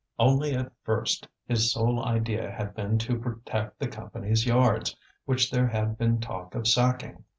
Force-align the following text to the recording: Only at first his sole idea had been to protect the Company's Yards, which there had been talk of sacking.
Only 0.17 0.55
at 0.55 0.71
first 0.81 1.27
his 1.45 1.71
sole 1.71 2.03
idea 2.03 2.49
had 2.49 2.73
been 2.73 2.97
to 2.97 3.19
protect 3.19 3.77
the 3.77 3.87
Company's 3.87 4.47
Yards, 4.47 4.95
which 5.25 5.51
there 5.51 5.67
had 5.67 5.95
been 5.99 6.19
talk 6.19 6.55
of 6.55 6.67
sacking. 6.67 7.23